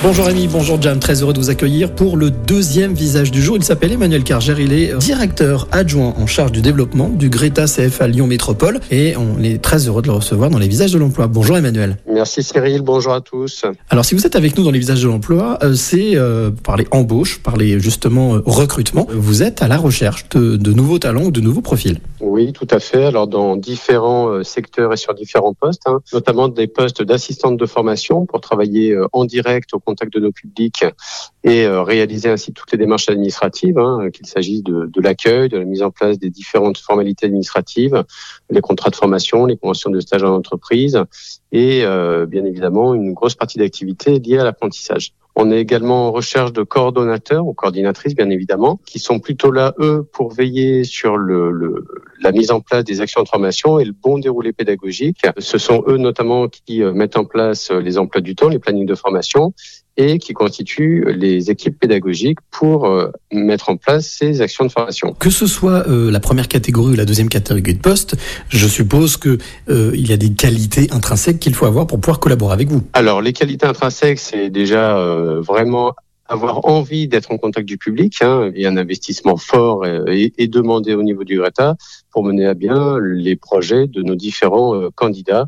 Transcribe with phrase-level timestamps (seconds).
[0.00, 3.56] Bonjour Ami, bonjour Jam, très heureux de vous accueillir pour le deuxième visage du jour.
[3.56, 8.06] Il s'appelle Emmanuel Carger, il est directeur adjoint en charge du développement du Greta CFA
[8.06, 11.26] Lyon Métropole et on est très heureux de le recevoir dans les visages de l'emploi.
[11.26, 11.96] Bonjour Emmanuel.
[12.08, 13.64] Merci Cyril, bonjour à tous.
[13.90, 16.76] Alors si vous êtes avec nous dans les visages de l'emploi, euh, c'est euh, par
[16.76, 19.08] les embauches, par les justement euh, recrutements.
[19.10, 21.98] Vous êtes à la recherche de, de nouveaux talents ou de nouveaux profils.
[22.38, 23.04] Oui, tout à fait.
[23.04, 27.66] Alors dans différents euh, secteurs et sur différents postes, hein, notamment des postes d'assistante de
[27.66, 30.84] formation pour travailler euh, en direct au contact de nos publics
[31.42, 35.58] et euh, réaliser ainsi toutes les démarches administratives, hein, qu'il s'agisse de, de l'accueil, de
[35.58, 38.04] la mise en place des différentes formalités administratives,
[38.50, 41.02] les contrats de formation, les conventions de stage en entreprise
[41.50, 45.12] et euh, bien évidemment une grosse partie d'activité liée à l'apprentissage.
[45.40, 49.72] On est également en recherche de coordonnateurs ou coordinatrices, bien évidemment, qui sont plutôt là,
[49.78, 54.18] eux, pour veiller sur la mise en place des actions de formation et le bon
[54.18, 55.22] déroulé pédagogique.
[55.38, 58.58] Ce sont eux, notamment, qui euh, mettent en place euh, les emplois du temps, les
[58.58, 59.54] plannings de formation
[59.98, 65.14] et qui constituent les équipes pédagogiques pour euh, mettre en place ces actions de formation.
[65.18, 68.16] Que ce soit euh, la première catégorie ou la deuxième catégorie de poste,
[68.48, 72.20] je suppose que euh, il y a des qualités intrinsèques qu'il faut avoir pour pouvoir
[72.20, 72.82] collaborer avec vous.
[72.92, 75.94] Alors, les qualités intrinsèques, c'est déjà euh, vraiment
[76.28, 80.94] avoir envie d'être en contact du public hein, et un investissement fort et, et, demandé
[80.94, 81.76] au niveau du Greta
[82.10, 85.46] pour mener à bien les projets de nos différents euh, candidats,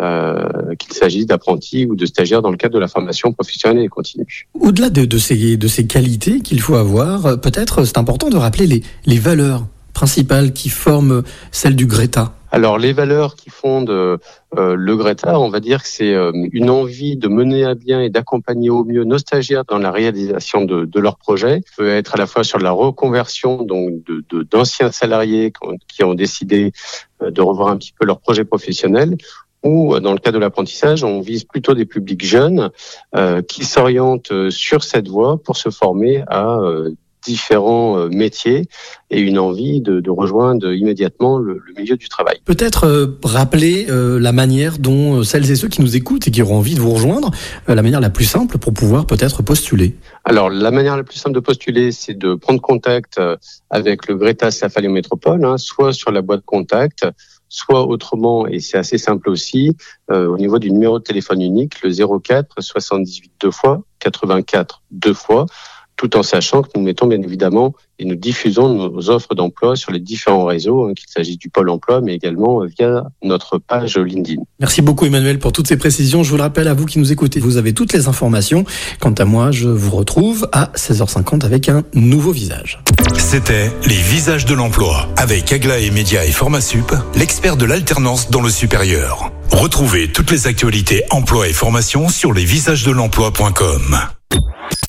[0.00, 3.88] euh, qu'il s'agisse d'apprentis ou de stagiaires dans le cadre de la formation professionnelle et
[3.88, 4.48] continue.
[4.54, 8.36] Au-delà de, de, ces, de ces qualités qu'il faut avoir, euh, peut-être c'est important de
[8.36, 12.34] rappeler les, les valeurs principales qui forment celles du Greta.
[12.54, 14.18] Alors les valeurs qui fondent euh,
[14.56, 18.10] le Greta, on va dire que c'est euh, une envie de mener à bien et
[18.10, 21.62] d'accompagner au mieux nos stagiaires dans la réalisation de, de leurs projets.
[21.64, 25.52] Ça peut être à la fois sur la reconversion donc de d'anciens salariés
[25.88, 26.72] qui ont décidé
[27.22, 29.16] euh, de revoir un petit peu leur projet professionnel
[29.62, 32.70] ou dans le cas de l'apprentissage, on vise plutôt des publics jeunes
[33.14, 36.90] euh, qui s'orientent sur cette voie pour se former à euh,
[37.24, 38.66] différents euh, métiers
[39.10, 42.38] et une envie de, de rejoindre immédiatement le, le, milieu du travail.
[42.44, 46.30] Peut-être euh, rappeler euh, la manière dont euh, celles et ceux qui nous écoutent et
[46.30, 47.30] qui auront envie de vous rejoindre,
[47.68, 49.96] euh, la manière la plus simple pour pouvoir peut-être postuler.
[50.24, 53.20] Alors la manière la plus simple de postuler, c'est de prendre contact
[53.70, 57.06] avec le Greta Safalio Métropole, hein, soit sur la boîte contact,
[57.52, 59.76] soit autrement, et c'est assez simple aussi,
[60.10, 65.12] euh, au niveau du numéro de téléphone unique, le 04 78 deux fois, 84 deux
[65.12, 65.44] fois,
[66.02, 69.92] tout en sachant que nous mettons bien évidemment et nous diffusons nos offres d'emploi sur
[69.92, 74.42] les différents réseaux, hein, qu'il s'agisse du pôle emploi, mais également via notre page LinkedIn.
[74.58, 76.24] Merci beaucoup Emmanuel pour toutes ces précisions.
[76.24, 78.64] Je vous le rappelle à vous qui nous écoutez, vous avez toutes les informations.
[78.98, 82.80] Quant à moi, je vous retrouve à 16h50 avec un nouveau visage.
[83.16, 88.50] C'était les visages de l'emploi avec Aglaé Média et Formasup, l'expert de l'alternance dans le
[88.50, 89.30] supérieur.
[89.52, 93.98] Retrouvez toutes les actualités emploi et formation sur lesvisagesdelemploi.com.